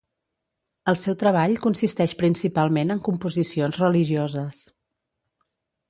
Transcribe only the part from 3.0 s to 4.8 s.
composicions religioses.